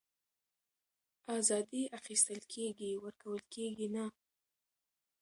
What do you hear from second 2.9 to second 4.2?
ورکول کېږي نه